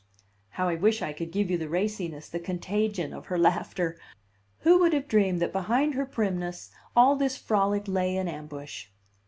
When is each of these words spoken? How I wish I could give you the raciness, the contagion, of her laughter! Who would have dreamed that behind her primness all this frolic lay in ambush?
How 0.57 0.67
I 0.67 0.73
wish 0.73 1.03
I 1.03 1.13
could 1.13 1.29
give 1.31 1.51
you 1.51 1.59
the 1.59 1.69
raciness, 1.69 2.27
the 2.27 2.39
contagion, 2.39 3.13
of 3.13 3.27
her 3.27 3.37
laughter! 3.37 3.99
Who 4.61 4.79
would 4.79 4.93
have 4.93 5.07
dreamed 5.07 5.39
that 5.43 5.53
behind 5.53 5.93
her 5.93 6.07
primness 6.07 6.71
all 6.95 7.15
this 7.15 7.37
frolic 7.37 7.83
lay 7.87 8.17
in 8.17 8.27
ambush? 8.27 8.87